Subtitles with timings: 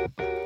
[0.00, 0.39] thank you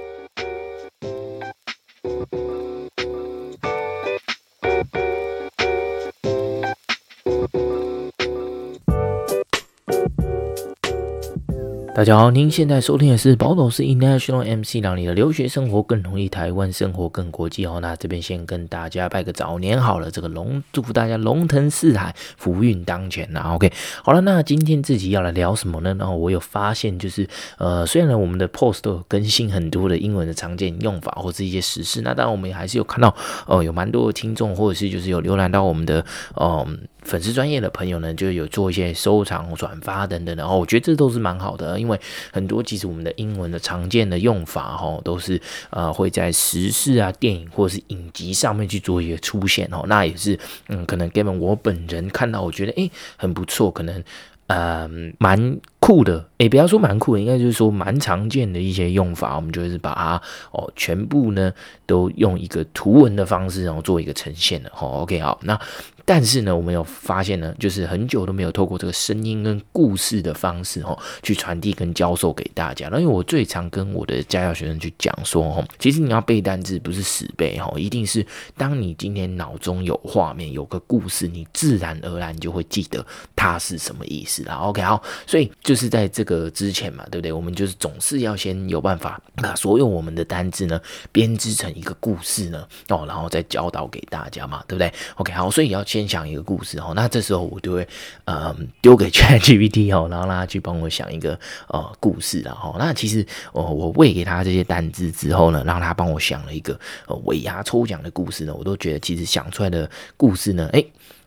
[11.95, 17.79] 大家好，您现在收听的是宝岛是 International MC，让你的留学生活更容易，台湾生活更国际哦。
[17.81, 23.53] 那这边先跟大家拜个早年好了，这个龙祝福大家龙腾四海，福运当前呐。
[23.55, 25.95] OK，好了，那今天自己要来聊什么呢？
[25.97, 27.29] 然后我有发现，就是
[27.59, 33.09] 呃，虽然呢我们的 post 都有更新很多的英文的常见用法或是一些时事，那当然我们也还是有看到
[33.47, 36.05] 哦、呃，有蛮多的听众或者是就是有浏览到我们的
[36.41, 36.89] 嗯。
[37.05, 41.99] 粉丝专业的朋友呢，就有做一些收藏、转发等等的哦，我觉得这都是蛮好的，因为
[42.33, 45.41] 很多其实我们的英文的常见的用法哈，都是
[45.71, 54.03] 呃会在时事啊、电影或者是影集上面去做一个出现哦，那也是嗯，可能 Gavin 我本人看到，我觉得诶很不错，可能。
[54.47, 61.51] 嗯，蛮酷的，诶，不要说蛮酷的，应该就是说蛮常见的一些用法，我们就是把它哦，全部呢
[61.87, 65.59] 都用一个图文的方式，然后做一个呈现的，好，OK，好，那
[66.05, 72.89] 但是呢，我们有发现呢，就是很久都没有透过这个声音跟故事的方式，哦，去传递跟教授给大家。
[72.91, 84.43] 那因为我最常跟我的家教学生去讲说，哦，其实你要背单字不是死背，哦，一定是当你今天脑中有画面，有个故事，你自然而然就会记得它是什么意思。
[84.45, 87.33] 啦，OK，好，所以就是在这个之前嘛，对不对？
[87.33, 90.81] 我们就是总是要先有办法把所有我们的单字呢
[91.13, 97.87] 编织成一个故事呢，哦，然后再教导给大家嘛，对不对？OK，好，所以要先想一个故事哦，那这时候我就会
[98.25, 110.85] 呃丢给 ChatGPT 哦，然后让他去帮我想一个呃故事，然后那其实哦我喂给他这些单字之后呢，让他帮我想了一个呃尾牙抽奖的故事呢，我都觉得其实想出来的故事呢，诶。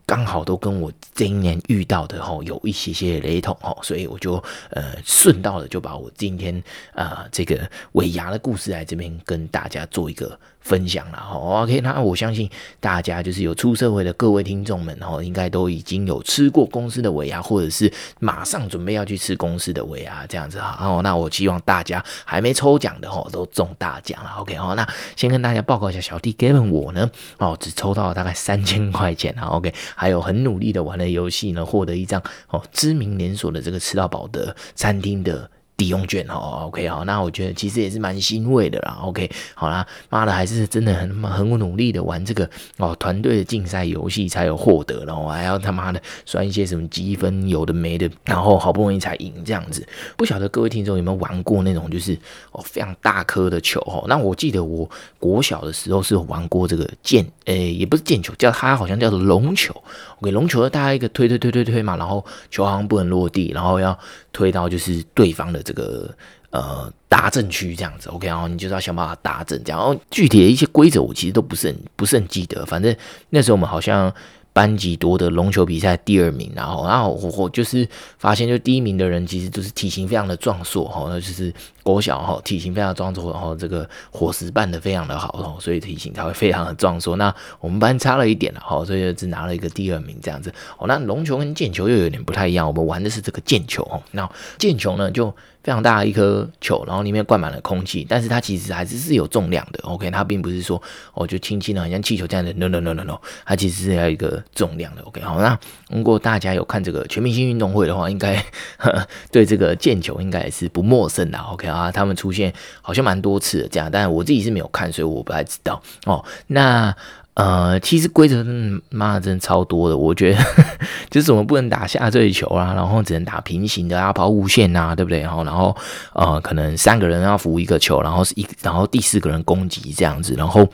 [0.08, 12.46] 刚好都跟我这一年遇到的吼有一些些雷同吼，所以我就呃顺道的就把我今天啊、这个尾牙的故事来这边跟大家做一个分享了哈，OK，那我相信
[12.78, 17.90] 大家就是有出社会的各位听众们哈，应该都已经有吃过公司的尾牙，或者是
[18.20, 20.76] 马上准备要去吃公司的尾牙这样子哈。
[20.78, 24.86] 哦，那我希望大家还没抽奖的哈都中大奖了，OK 好，那
[25.16, 35.50] 先跟大家报告一下，小弟给我呢哦只抽到了大概三千块钱哈，OK，还有很努力的玩了游戏呢，获得一张哦知名连锁的这个吃到饱的餐厅的。
[35.78, 49.86] 抵用券哦，OK 好，那我觉得其实也是蛮欣慰的啦，OK 好啦，妈的还是真的很很努力的玩这个哦团队的竞赛游戏才有获得，然后还要他妈的算一些什么积分有的没的，然后好不容易才赢这样子。
[50.16, 52.18] 不晓得各位听众有没有玩过那种就是
[52.50, 54.04] 哦非常大颗的球哦？
[54.08, 54.90] 那我记得我
[55.20, 59.72] 国小的时候是有玩过这个毽，诶也不是毽球，叫它好像叫做龙球。
[60.20, 63.96] OK 龙球大家一个推推推推推嘛，然后球好像不能落地，然后要
[64.32, 65.62] 推到就是对方的。
[65.68, 66.14] 这个
[66.50, 69.78] 呃达阵区这样子，OK，然后你就是要想办法达阵，这样。
[69.78, 72.94] 然后具体的一些规则我其实都不是很不是很记得，反正
[73.30, 74.12] 那时候我们好像。
[74.50, 81.54] 班级夺得龙球比赛第二名，然后，然后我我就是发现，就第一名的人其实就是体型非常的壮硕哈，那就是
[81.88, 87.16] 国小哈，体型非常壮硕，然后这个伙食办得非常的好，所以体型才会非常的壮硕。
[87.16, 90.52] 那我们班差了一点了哈，所以只拿了一个第二名这样子。
[90.76, 94.02] 哦，那龙球跟毽球又有点不太一样，我们玩的是这个毽球哦。
[94.10, 95.34] 那毽球呢就。
[95.60, 99.80] 非常大的一颗球，然后里面灌满了空气，但是它其实还是是有重量的。
[99.82, 100.80] OK，它并不是说
[101.12, 102.50] 哦就轻轻的，很像气球这样的。
[102.54, 105.02] No No No No No，它其实是要一个重量的。
[105.02, 105.58] OK，好，那
[105.90, 108.42] 如果大家有看这个全明星运动会的话，应该
[109.30, 111.36] 对这个毽球应该也是不陌生的。
[111.36, 112.52] OK 啊，啊他们出现
[112.82, 116.24] 好像蛮多次的这样，但我自己是没有看，所以我不太知道哦。
[116.46, 116.94] 那。
[117.34, 118.44] 呃，其实规则
[118.90, 120.42] 妈的真的超多的，我觉得
[121.08, 125.20] 就是我们不能打下坠球啊，然后只能打平行的啊，跑无限啊，对不对？
[125.20, 125.76] 然后，然后
[126.14, 130.68] 呃，可能三个人要扶一个球，然后是一，然后第四个人攻击这样子，然后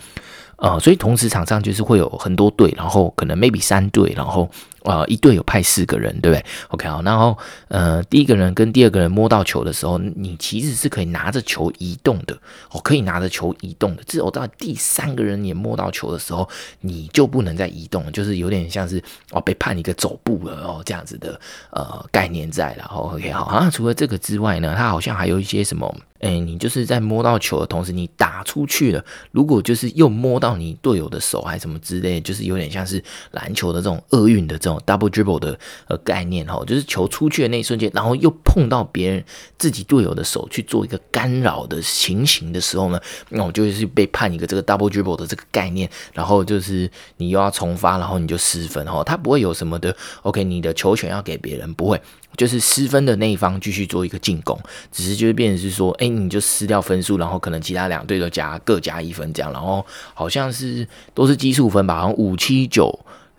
[0.56, 4.48] 呃，所以同时场上就是会有很多队，然后可能 maybe 三队，然后。
[4.84, 7.36] 呃，一队有派四个人，对不对？OK，好，然后
[7.68, 12.34] 呃，第一个人跟第二个人摸到球的时候，你其实是可以拿着球移动的，
[12.70, 14.02] 哦，可以拿着球移动的。
[14.04, 16.46] 只有到第三个人也摸到球的时候，
[16.82, 21.40] 你就不能再移动，就是有点像是哦被判一个走步了哦这样子的
[21.70, 22.74] 呃概念在。
[22.76, 34.73] 然后 OK，好，啊，除了这个之外呢，它好像还有一些什么，哎，你就是在摸到球的同时，你打出去了，如果就是又摸到你队友的手还什么之类，就是有点像是篮球的这种厄运的这种。
[34.80, 39.24] Double dribble 的呃概念哈，就是球出去的那一瞬间，然后又碰到别人
[39.58, 43.00] 自己队友的手去做一个干扰的情形的时候呢，
[43.30, 52.00] 那我就是被判一个这个 double dribble 的这个概念，然后就是你又要重发，然后你就失分哈，他不会有什么的，OK，你的球权要给别人不会。
[52.36, 54.58] 就是失分的那一方继续做一个进攻，
[54.90, 60.84] 只是就是变成是说，哎、你就失掉分数，然后可能其他两队都加各加一分这样，然后好像是
[61.14, 62.92] 都是奇数分吧，好像五七九，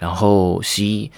[0.06, 1.10] 然后 C，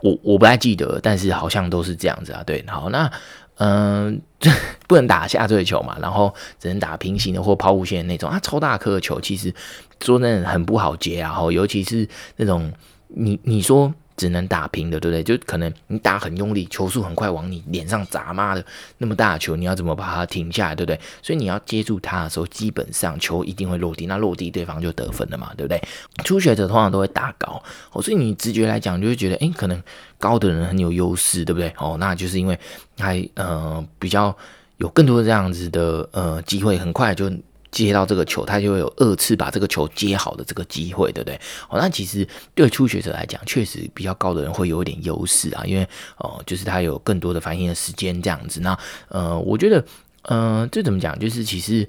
[0.00, 2.42] 我我不太记得，但是好像都是这样子啊。
[2.46, 3.12] 对，好，那
[3.56, 4.18] 嗯、
[4.88, 9.54] 不能打下坠球嘛，然后只能打平行的或抛物线的那种啊，超大颗的球其实
[10.00, 12.72] 说真的很不好接啊，尤其是那种
[13.08, 13.92] 你你说。
[14.20, 15.22] 只能打平的，对不对？
[15.22, 18.62] 就可能你打很用力，球速很快往你脸上砸，妈的，
[18.98, 21.00] 那么大的球，你要怎么把它停下来，对不对？
[21.22, 25.82] 所以你要接住它的时候，基本上球一定会落地，那落地对方就得分了嘛，对不对？
[26.22, 27.62] 初学者通常都会打高，
[27.92, 29.82] 哦，所以你直觉来讲就会觉得，诶，可能
[30.18, 31.72] 高的人很有优势，对不对？
[31.78, 32.58] 哦，那就是因为
[32.98, 34.36] 他呃比较
[34.76, 37.32] 有更多的这样子的呃机会，很快就。
[37.70, 41.40] 接到这个球，他就会有二次把这个球接好的这个机会，对不对？
[41.68, 45.88] 哦，那其实对初学者来讲，确实比较高的人会有一点优势啊，因为
[46.18, 48.60] 哦，就是他有更多的反应的时间这样子。
[48.60, 48.78] 那
[49.08, 49.84] 呃，我觉得，
[50.22, 51.18] 嗯，这怎么讲？
[51.18, 51.88] 就是其实。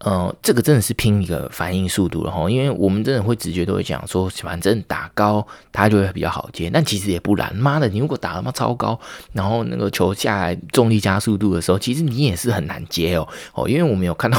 [0.00, 7.52] 呃，这个真的是拼一个反应速度了哈，因为我们真的会直觉都会讲说，反正打高它就会比较好接，但其实也不然。
[7.56, 8.98] 妈的，你如果打他妈超高，
[9.32, 14.38] 然后那个球下来重力加速度的时候，其实你也是很难接哦哦，因为我们有看到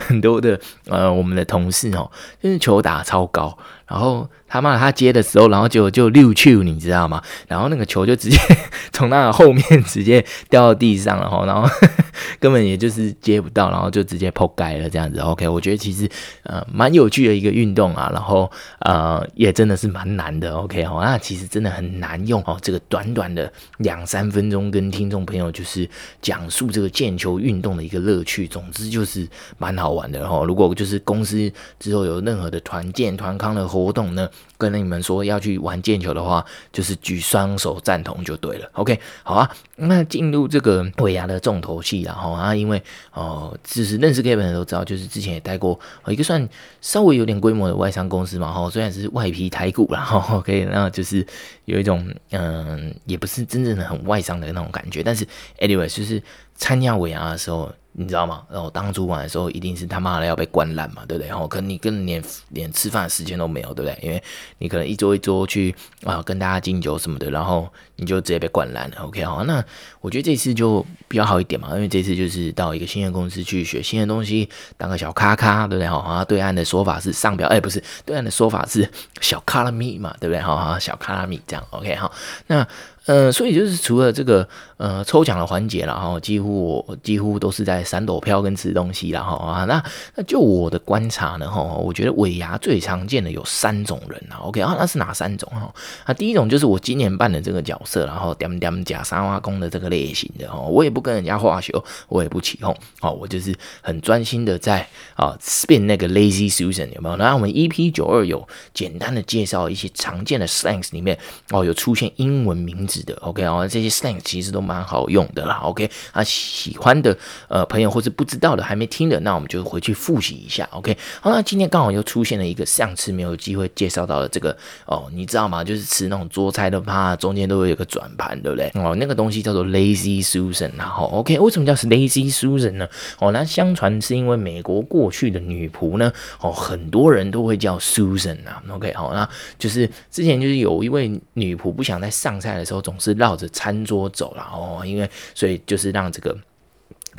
[0.00, 0.58] 很多的
[0.88, 2.10] 呃我们的同事哦，
[2.42, 3.56] 就是球打超高，
[3.86, 7.22] 然后他妈他接的时候，然后就就溜球，你知道吗？
[7.48, 8.36] 然后那个球就直接
[8.92, 11.68] 从那个后面直接掉到地上了哈，然后。
[12.40, 15.18] 根本也就是接不到，然后就直接扑街了这样子。
[15.20, 16.08] OK，我觉得其实
[16.44, 18.50] 呃蛮有趣的一个运动啊，然后
[18.80, 20.54] 呃也真的是蛮难的。
[20.54, 22.58] OK 哦，那其实真的很难用哦。
[22.60, 25.88] 这个短短的两三分钟跟听众朋友就是
[26.20, 29.26] 讲述这个毽球运动的一个乐趣，总之就是
[29.58, 30.44] 蛮好玩的哦。
[30.46, 38.68] 如果就是公司之后有任何的团建团康的活动呢，跟你们说要去玩毽球的话，就是举双手赞同就对了。
[38.72, 42.02] OK，好啊，那进入这个尾牙的重头戏。
[42.02, 42.82] 然后啊，因为
[43.12, 46.48] 哦，只是认识 Kevin 的都知道，就是之前也待过一个算
[46.80, 51.26] 稍微有点规模的外商公司嘛，哈，虽然是外皮台股， 然后 OK，那就是
[51.64, 55.26] 有一种嗯，也不是真正的很外商的那种感觉，但是
[55.58, 56.22] anyway，就是
[56.54, 57.72] 参加尾牙的时候。
[57.98, 58.42] 你知道吗？
[58.50, 61.28] 然后当主管的时候，一定是他妈的要被灌烂嘛，对不对？
[61.28, 63.98] 然后可能你跟连连吃饭的时间都没有，对不对？
[64.02, 64.22] 因为
[64.58, 68.96] 你可能一桌一桌去啊跟大家敬酒什么的，然后你就直接被灌烂了。
[69.02, 69.64] OK，好，那
[70.00, 75.88] 我觉得这次就比较好一点嘛，因为这次就是到一个新的公司去学新的东西，当个小咖咖，对不对？
[75.88, 78.88] 好，啊，对岸的说法是上表，哎，不是，对岸的说法是
[79.20, 80.40] 小卡拉米嘛，对不对？
[80.40, 82.12] 好，好，小卡拉米这样，OK，好，
[82.46, 82.66] 那。
[83.06, 84.46] 呃，所以就是除了这个
[84.78, 89.80] 呃抽奖的环节，了哈几乎我几乎都是在闪躲飘跟吃东西，然后啊，那
[90.16, 95.72] 那就我的观察呢，哈，我觉得尾牙最常见的有三种人啊，OK 啊，那是哪三种哈？
[96.04, 107.16] 啊，第一种就是我今年扮的这个角色，然后点点假沙挖工的这个类型的哦，我也不跟人家画球，我也不起哄，哦，我就是很专心的在啊 spin 那个 Lazy Susan 有没有？
[107.16, 111.16] 那我们 EP 九二有简单的介绍一些常见的 slangs 里面
[111.50, 112.95] 哦，有出现英文名字。
[113.02, 115.56] 的 OK 哦，这些 slang 其实都蛮好用的啦。
[115.62, 117.16] OK 啊，喜欢的
[117.48, 120.66] 呃朋友或是不知道的还没听的，那我们就回去复习一下。
[120.72, 124.56] OK 好，那今天刚好又出现了一个上次没有机会介绍到的这个
[124.86, 125.62] 哦，你知道吗？
[125.62, 128.70] 就是吃那种桌菜的话，中间都会有个转盘，对不对？
[128.74, 130.70] 哦，那个东西叫做 Lazy Susan。
[130.76, 132.88] 然后 OK，为什么叫 Lazy Susan 呢？
[133.18, 138.62] 哦，那相传是因为美国过去的女仆呢，哦，很多人都会叫 Susan 啊。
[138.70, 142.76] OK 好，那就是之前就是有一位女仆不想在上菜的时候。
[142.86, 146.36] 总是绕着餐桌走了哦，因为所以就是让这个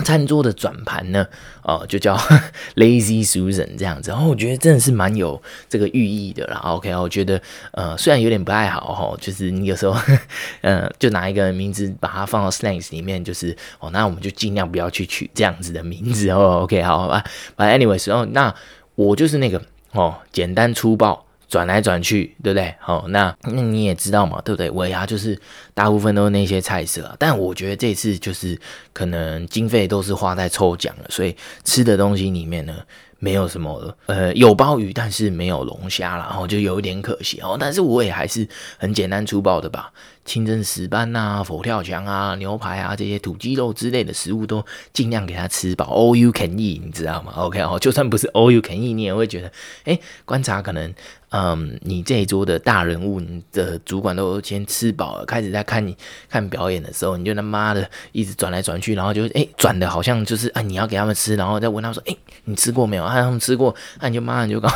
[0.05, 1.27] 餐桌的转盘呢，
[1.62, 2.15] 哦，就叫
[2.75, 4.09] Lazy Susan 这样子。
[4.09, 6.62] 然后我觉得真的是蛮有这个寓意的啦。
[6.63, 9.93] OK，我觉得呃，虽然有点不太好哈，就是你有时候
[10.62, 16.62] 呃，就拿一个名字把它放到 slangs 里面，就是哦，那我们就尽量不要去取这样子的名字哦。
[16.63, 17.25] OK，好，吧。
[17.57, 18.55] But anyways，然后那
[18.95, 21.26] 我就是那个哦，简单粗暴。
[21.47, 22.73] 转来转去，对不对？
[22.79, 24.69] 好，那那你也知道嘛，对不对？
[24.71, 25.39] 尾牙就是
[25.73, 28.59] 大部分都是那些菜色，但我觉得这次就是
[28.93, 32.73] 可能经费都是花在抽奖了，所以吃的东西里面呢，
[33.19, 37.57] 没有什么呃，有鲍鱼，但是没有龙虾了，然后就有一点可惜哦。
[37.59, 39.91] 但是我也还是很简单粗暴的吧
[40.27, 49.51] 清蒸石斑啊、佛跳墙啊、牛排啊这些土鸡肉之类的食物都尽量给他吃饱，all you can eat，你知道吗？OK 哦，就算不是 all you can eat，你也会觉得，
[49.86, 50.93] 哎，观察可能。
[51.29, 55.93] 嗯，你这一桌的大人物，你的主管都先吃饱了，开始在看你
[56.29, 62.15] 看表演的时候，你就他妈的一直转来转去，然后就哎转的好像就是啊你要给他们吃，然后再问他们说，哎
[62.46, 63.03] 你吃过没有？
[63.03, 64.69] 啊他们吃过，那你就妈的就搞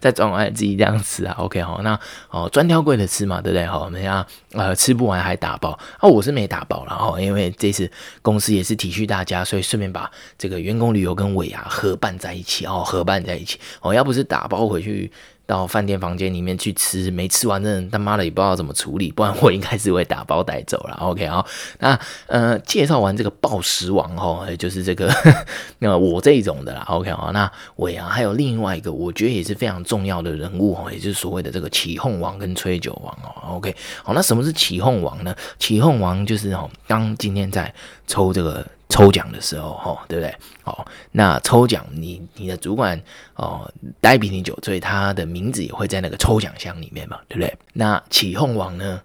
[0.00, 1.36] 再转过来自己这样吃啊。
[1.38, 1.96] OK 好，那
[2.30, 3.64] 哦专挑贵的吃嘛，对不对？
[3.64, 15.10] 好，我们要呃吃吃不完还打包啊，我是没打包然后，因为这次公司也是体恤大家，所以顺便把这个员工旅游跟尾牙合办在一起哦，合办在一起哦，要不是打包回去。
[15.46, 20.96] 到饭店房间里面去吃，没吃完真的他妈的也不知道怎么处理，不然我应该是会打包带走了。
[21.02, 21.46] OK 好，
[21.80, 25.12] 那呃介绍完这个暴食王吼， 就是这个
[25.80, 26.84] 那我这一种的啦。
[26.88, 33.56] OK 好，那我呀还有另外一个我觉得也是非常重要的人物哦，也就是所谓的这个起哄王跟吹酒王哦。
[33.56, 35.34] OK 好，那什么是起哄王呢？
[35.58, 37.74] 起哄王就是哦，当今天在
[38.06, 38.66] 抽这个。
[38.92, 40.36] 抽奖的时候，哈，对不对？
[40.64, 43.00] 哦，那抽奖，你你的主管
[43.34, 43.72] 哦，
[44.02, 47.58] 待比你久，所以他的名字也会在那个抽奖箱里面嘛，对不对？
[47.72, 49.00] 那起哄王呢，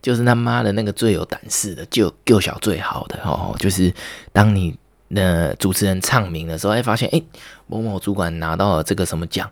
[0.00, 3.92] 就是他妈的那个最有胆识的，就够小最好的哦，就是
[4.32, 4.74] 当你
[5.10, 7.22] 的主持人唱名的时候，哎，发现哎，
[7.66, 9.50] 某某主管拿到了这个什么奖，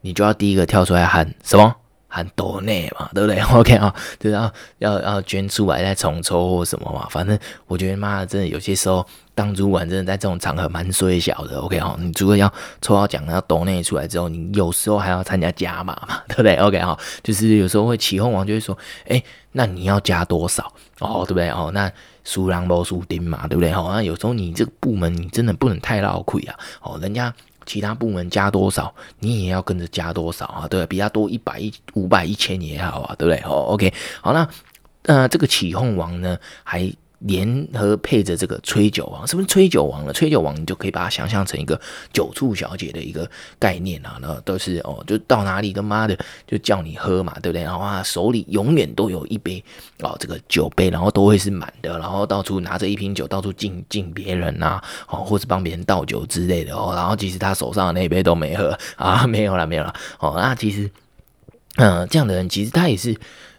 [0.00, 1.76] 你就要第一个跳出来喊什么？
[2.16, 3.40] 喊抖内嘛，对不对？
[3.54, 9.06] OK 啊，就是要要要捐出来再重抽或什么嘛，反正我觉得妈的，真的有些时候。
[9.36, 18.74] 当主管真的在这种场合蛮衰小的，OK 哈，你除了要抽到奖，要抖内出来之后，你有时候还要参加加码嘛， 对不对？OK 哈，就是有时候会起哄王就会说，
[19.06, 21.50] 哎，那你要加多少哦，对不对？
[21.50, 21.92] 哦，那
[22.24, 23.70] 输狼不输丁嘛，对不对？
[23.74, 27.30] 哦，那有时候你这个部门你真的不能太闹亏啊，哦，人家
[27.66, 33.42] 其他部门加多少，你也要跟着加多少啊，对，比他多一百一五百一千也好啊，对不对？
[33.44, 33.92] 哦，OK，
[34.22, 34.48] 好，那
[35.02, 36.90] 呃，这个起哄王呢还。
[37.20, 40.12] 联合配着这个吹酒王，什么吹酒王呢？
[40.12, 41.80] 吹酒王你就可以把它想象成一个
[42.12, 47.62] 酒醋小姐的一个概念啊，那都是哦，就到哪里他妈的就叫你喝嘛，对不对？
[47.62, 49.64] 然后啊，手里永远都有一杯
[50.00, 60.90] 哦，这个酒杯，然后都会是满的，然后到处拿着一瓶酒到处敬敬别人呐，哦，或是帮别人倒酒之类的哦，然后其实他手上的那杯都没喝啊，没有了，没有了哦，那其实
[61.76, 63.16] 嗯、这样的人其实他也是。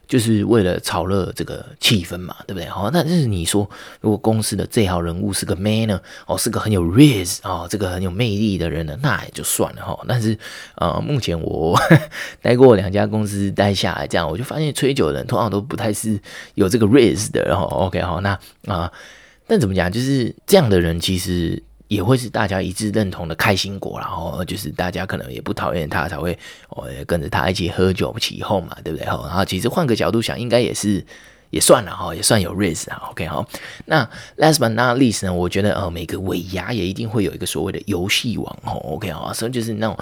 [0.07, 2.67] 就是为了炒热这个气氛嘛，对不对？
[2.69, 5.99] 好，那就是你说，如果公司的最好人物是个 man 呢？
[6.25, 9.99] 哦，是个很有 raise 哦，这个很有魅力的人呢，那也就算了哈。
[10.07, 10.37] 但是，
[10.75, 11.77] 呃，目前我
[12.41, 16.19] 待过两家公司待下来，这样我就发现吹酒的人通常都不太是
[16.55, 17.43] 有这个 raise 的。
[17.43, 18.91] 然后，OK，好，那啊、
[19.45, 19.91] 但怎么讲？
[19.91, 21.61] 就是这样的人其实。
[21.88, 26.38] 也会是大家一致认同的开心果，然后就是大家可能也不讨厌他，才会
[26.70, 29.06] 哦跟着他一起喝酒起哄嘛，对不对？
[29.06, 31.06] 然后其实换个角度想，应该也是
[31.50, 33.10] 也算了哈，也算有 risk 啊。
[33.12, 33.48] OK 好，
[33.86, 34.03] 那
[34.38, 38.74] last but not least 呢，我觉得呃每个尾牙也一定会有一个所谓的游戏王哦。
[38.94, 39.98] OK 好，所以就是那种。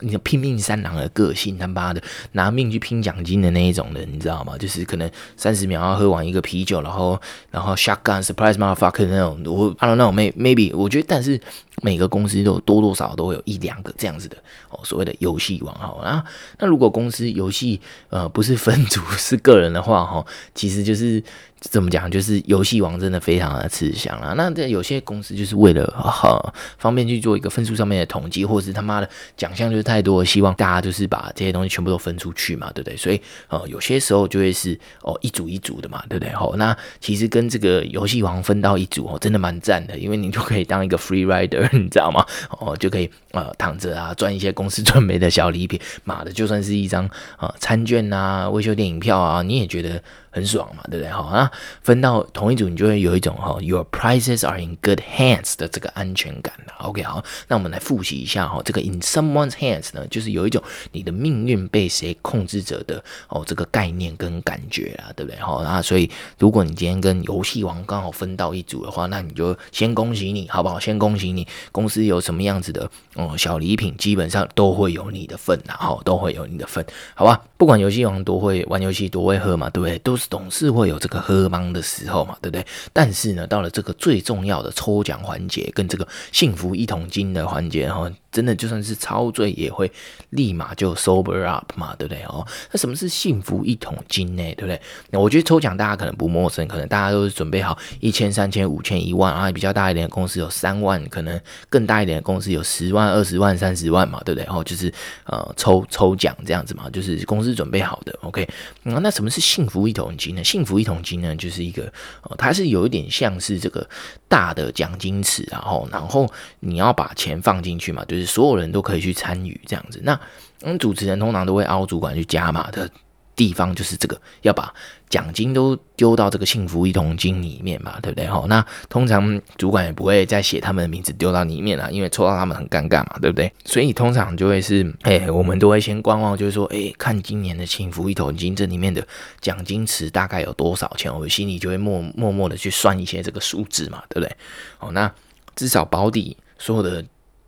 [0.00, 4.56] 你拼命三郎的个性，他妈的拿命去拼奖金的那一种人，你知道吗？
[4.58, 11.40] 就是可能三十秒要喝完一个啤酒，然后然后 shotgun surprise motherfucker 那种，我 I don't know，maybe，maybe 我觉得，但是
[11.82, 14.36] 每个公司都多多少少都会有一两个这样子的
[14.70, 15.96] 哦，所谓的游戏王哈。
[16.02, 16.24] 那
[16.58, 17.80] 那如果公司游戏
[18.10, 21.22] 呃不是分组是个人的话哈，其实就是。
[21.58, 22.08] 怎么讲？
[22.08, 24.34] 就是游戏王真的非常的吃香啦。
[24.36, 32.96] 那这有些公司就是为了好方便去做一个分数上面的统计，或是他妈的奖项就是太多，希望大家就是把这些东西全部都分出去嘛，对不对？
[32.96, 36.32] 所以呃，有些时候就会是哦一组一组的嘛，对不对？
[36.34, 42.24] 好，那其实跟这个游戏王分到一组哦，真的蛮赞的，因为你就可以当一个 free rider， 你知道吗？
[42.60, 47.04] 哦，就可以呃躺着啊赚一些公司准备的小礼品，妈的，就算是一张
[47.36, 50.02] 啊、呃、餐券啊、维修电影票啊，你也觉得。
[50.36, 51.10] 很爽嘛，对不对？
[51.10, 51.50] 好，那
[51.80, 56.52] 分到同一组，你就会有一种哈，your prizes are in good hands 的这个安全感。
[56.80, 60.62] OK，好，那我们来复习一下哈，这个 in someone's hands 呢，就是有一种
[60.92, 65.40] 你的命运被谁控制着的哦，这个概念跟感觉啊，对不对？
[65.40, 70.78] 好，那所以如果你今天跟游戏王刚好分到一组的话，那你就先恭喜你，好不好？
[70.78, 77.40] 先恭喜你，公司有什么样子的哦小礼品，基本上都会有你的份呐，哈，都会有你的份，好吧？
[77.56, 79.98] 不管游戏王多会玩游戏，多会喝嘛，对不对？
[80.00, 80.25] 都是。
[80.28, 82.66] 总是会有这个喝茫的时候嘛，对不对？
[82.92, 88.10] 但是呢，到了这个最重要的抽奖环节跟这个幸福一桶金的环节，哈。
[88.36, 89.90] 真的就算是超醉也会
[90.28, 92.46] 立马就 sober up 嘛，对不对哦？
[92.70, 94.42] 那什么是幸福一桶金呢？
[94.56, 94.78] 对不对？
[95.08, 101.40] 那我觉得抽奖大家可能不陌生，可能大家都是准备好一千、三千、五千、一万啊，比较大一点的公司有三万，可能
[101.70, 104.46] 更大一点的公司有十万、二十万、三十万嘛，对不对？
[104.54, 104.92] 哦，就是
[105.24, 108.14] 呃抽抽奖这样子嘛，就是公司准备好的。
[108.20, 108.46] OK，
[108.84, 110.44] 嗯，那什么是幸福一桶金呢？
[110.44, 111.90] 幸福一桶金呢，就是一个，
[112.36, 113.88] 它是有一点像是这个
[114.28, 118.25] 大的奖金池，然后然后你要把钱放进去嘛，就是。
[118.26, 120.18] 所有人都可以去参与这样子，那
[120.62, 122.90] 嗯，主持人通常都会凹主管去加码的
[123.36, 124.72] 地方，就是这个要把
[125.10, 128.26] 奖金都丢到这个幸福一桶金里面嘛，对不对？
[128.26, 133.52] 好，那通常主管也不会再写他们的名字丢到里面了，因为抽到他们很尴尬嘛，对不对？
[133.66, 139.06] 所以通常就会是，哎，我们都会先观望，就是说，哎，看今年的幸福一桶金这里面的
[139.42, 144.36] 奖金池大概有多少钱，我心里就会默默默的去算一些这个数字嘛，对不对？
[144.78, 145.12] 好，那
[145.54, 147.04] 至少保底所有的。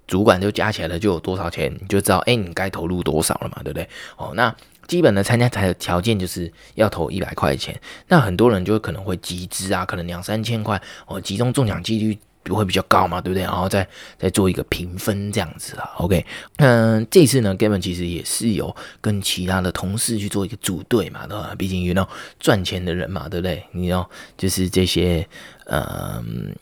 [0.08, 3.88] 主管就加起来了，就有多少钱，你就知道，哎，你该投入多少了嘛，对不对？
[4.16, 4.52] 哦，那
[4.86, 7.78] 基本的参加的条件就是要投一百块钱。
[8.08, 13.42] 那很多人就可能会集资啊，可能两三千块，哦，集中中奖几率会比较高嘛，对不对？
[13.42, 13.86] 然后再
[14.18, 15.90] 再做一个评分这样子啊。
[15.98, 16.24] OK，
[16.56, 21.54] 嗯，这次呢，Gavin 其实也是有跟其他的同事去做一个组队嘛，对吧？
[21.58, 22.08] 毕竟 you know
[22.40, 23.62] 赚钱的人嘛，对不对？
[23.72, 25.28] 你要就是这些，
[25.66, 26.56] 嗯。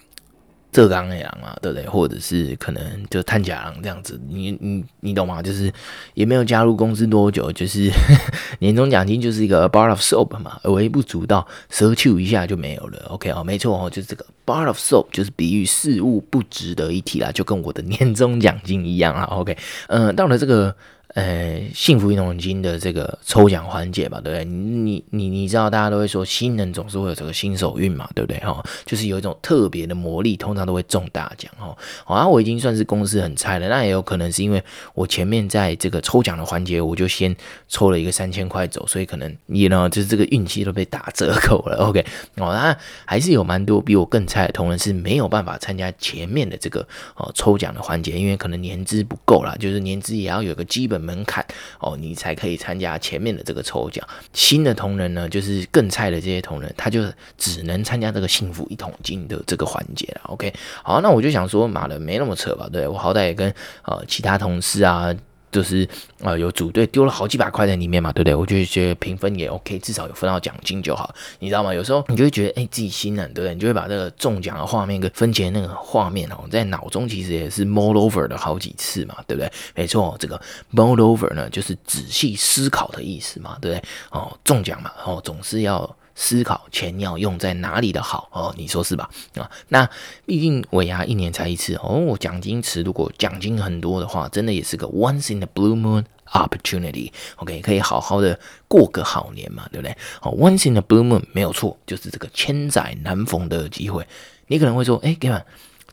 [0.77, 1.89] 浙江的狼嘛，对不对？
[1.89, 5.41] 或者是可能就探假狼这样子，你你你懂吗？
[5.41, 5.73] 就是
[6.13, 7.91] 也没有加入公司多久，就是
[8.61, 13.07] 年终奖金就是一个 bar of soap 嘛，微不足道，奢求一下就没有了。
[13.09, 19.23] OK 哦，没错哦，就是这个 bar of soap，就是比喻事物不值得一提啦，就跟我的年终奖金一样啊。
[19.31, 19.57] OK，
[19.89, 20.77] 嗯、呃，到了这个。
[21.17, 24.45] 呃，幸福运动金的这个抽奖环节吧，对不对？
[24.45, 28.39] 你你你知道，大家都会说新人总是会有这个新手运嘛，对不对？
[28.41, 31.75] 哈，就是有一种特别的魔力，通常都会中大奖哈。
[32.05, 37.35] 好，啊，我已经算是公司很菜了，那也有可能是因为我前面在这个抽奖的环节，我就先
[37.67, 41.79] 抽了一个三千块走，所以可能你呢，就是这个运气都被打折扣了。
[41.79, 42.05] OK，
[42.37, 51.06] 哦，那还是有蛮多比我更菜的同仁是没有办法参加前面的这个哦抽奖的环节，因为可能年资不够啦，就是年资也要有个基本。
[51.07, 51.47] 门槛
[51.79, 54.05] 哦，你才可以参加前面的这个抽奖。
[54.33, 57.05] 新的同仁呢，就是更菜的这些同仁，他就
[57.39, 60.23] 只能参加这个幸福一桶金的这个环节了。
[60.25, 62.69] OK，好，那我就想说，妈的，没那么扯吧？
[62.71, 65.15] 对，我好歹也跟呃其他同事啊。
[65.57, 65.89] 就是
[66.21, 68.35] 呃有组队丢了好几百块在里面嘛，对不对？
[68.35, 71.73] 我就觉得评分也 OK，至少有分到奖金就好，你知道吗？
[71.73, 73.55] 有时候你就会觉得哎、自己心冷，对不对？
[73.55, 79.51] 你就会把这个中奖的画面跟分钱那个画面哦，在脑中其实也是 mull over 的好几次嘛，对不对？
[79.75, 80.39] 没错，这个
[80.75, 83.89] mull over 呢就是仔细思考的意思嘛，对不对？
[84.11, 85.97] 哦，中奖嘛，哦总是要。
[86.17, 89.09] 思考钱要用在哪里的好哦，你说是吧？
[89.37, 89.89] 啊，那
[90.25, 97.13] 毕竟尾牙一年才一次哦，我奖金池如果奖金很多的话，真的也是个 once in a blue moon opportunity。
[97.37, 99.97] OK，可以好好的过个好年嘛，对不对？
[100.21, 104.05] 好，once in a blue moon 没有错，就是这个千载难逢的机会。
[104.47, 105.45] 你可能会说，哎，哥们。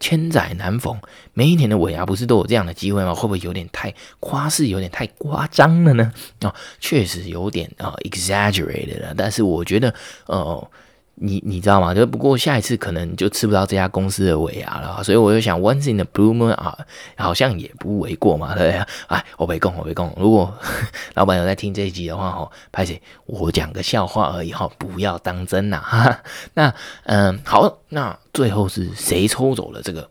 [0.03, 0.99] 千载难逢，
[1.33, 3.15] 每一年的尾牙不是都有这样的机会吗？
[3.15, 6.11] 会不会有点太夸饰，有点太夸张了呢？
[6.41, 9.13] 啊、哦，确实有点啊、exaggerated 了。
[9.15, 10.69] 但是我觉得，哦。
[11.15, 11.93] 你你知道吗？
[11.93, 16.76] 就不过下一次可能就吃不到这家公司的尾牙了，所以我就想，once in a blue moon 啊，
[17.15, 18.86] 好像也不为过嘛，对不对？
[19.08, 20.12] 哎，我没讲，我没讲。
[20.17, 20.52] 如果
[21.13, 25.80] 老板有在听这一集的话，吼，拍谁，我讲个笑话而已，哈，不要当真呐。
[25.80, 26.23] 哈 哈
[26.56, 26.73] 那
[27.04, 30.10] 嗯，好，那最后是谁抽走了这个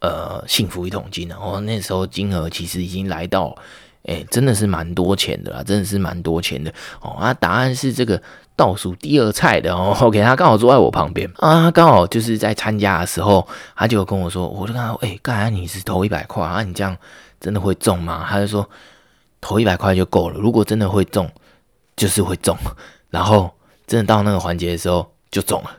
[0.00, 1.36] 呃幸福一桶金呢？
[1.38, 3.54] 哦，那时候金额其实已经来到，
[4.04, 6.72] 哎，真的是蛮多钱的啦，真的是蛮多钱的
[7.02, 7.18] 哦。
[7.20, 8.20] 那答案是这个。
[8.60, 16.94] 倒数第二菜的哦， OK，他刚好坐在我旁边啊，刚好就是在参加的时候，他就跟我说，我就跟他说，哎、欸，刚才你是投一百块啊，你这样
[17.40, 18.26] 真的会中吗？
[18.28, 18.68] 他就说
[19.40, 21.26] 投一百块就够了，如果真的会中，
[21.96, 22.54] 就是会中，
[23.08, 23.50] 然后
[23.86, 25.70] 真的到那个环节的时候就中了。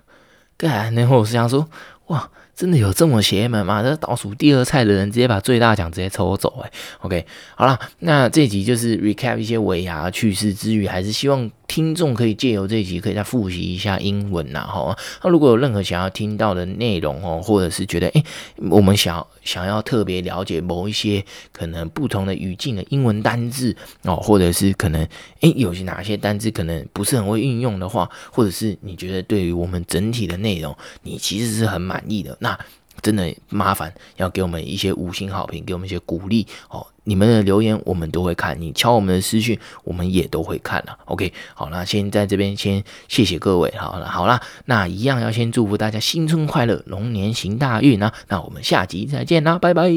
[0.58, 1.68] 对，然后我是想说，
[2.08, 2.28] 哇。
[2.56, 3.82] 真的有这么邪门吗？
[3.82, 6.72] 这倒数第二菜的人直接把最大奖直接抽走哎。
[7.00, 14.96] OK，好了，那这集就是 recap 一些尾牙趣事之余，还是希望听众可以借由这一集可以再复习一下英文呐哈。
[15.24, 18.24] 那如果有任何想要听到的内容哦，或者是觉得哎，
[18.70, 25.02] 我们想想要特别了解某一些可能不同的语境的英文单字哦，或者是可能
[25.40, 32.60] 哎有些哪些单字可能不是很会运用的话，或者是你觉得对于我们整体的内容你其实是很满意的那。
[33.02, 36.86] 真的麻烦，要给我们一些五星好评，给我们一些鼓励哦。
[37.06, 40.96] 你们的留言我们都会看，你敲我们的私讯，我们也都会看了。
[41.06, 48.14] OK，好，那先在这边先谢谢各位，好了，好了，那一样要先祝福大家新春快乐，龙年行大运啊！
[48.28, 49.90] 那我们下集再见啦，拜拜。